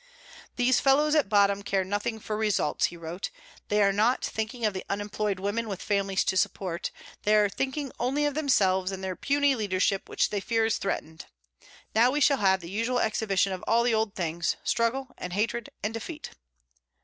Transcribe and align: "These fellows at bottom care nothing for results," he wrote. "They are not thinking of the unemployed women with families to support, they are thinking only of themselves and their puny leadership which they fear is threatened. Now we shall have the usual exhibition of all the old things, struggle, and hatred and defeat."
"These 0.55 0.79
fellows 0.79 1.13
at 1.13 1.29
bottom 1.29 1.61
care 1.61 1.83
nothing 1.83 2.19
for 2.19 2.35
results," 2.35 2.85
he 2.85 2.97
wrote. 2.97 3.29
"They 3.67 3.83
are 3.83 3.93
not 3.93 4.25
thinking 4.25 4.65
of 4.65 4.73
the 4.73 4.83
unemployed 4.89 5.39
women 5.39 5.69
with 5.69 5.79
families 5.79 6.23
to 6.23 6.37
support, 6.37 6.89
they 7.21 7.35
are 7.35 7.47
thinking 7.47 7.91
only 7.99 8.25
of 8.25 8.33
themselves 8.33 8.91
and 8.91 9.03
their 9.03 9.15
puny 9.15 9.53
leadership 9.53 10.09
which 10.09 10.31
they 10.31 10.39
fear 10.39 10.65
is 10.65 10.79
threatened. 10.79 11.27
Now 11.93 12.09
we 12.09 12.19
shall 12.19 12.37
have 12.37 12.61
the 12.61 12.71
usual 12.71 12.97
exhibition 12.99 13.53
of 13.53 13.63
all 13.67 13.83
the 13.83 13.93
old 13.93 14.15
things, 14.15 14.55
struggle, 14.63 15.09
and 15.19 15.33
hatred 15.33 15.69
and 15.83 15.93
defeat." 15.93 16.31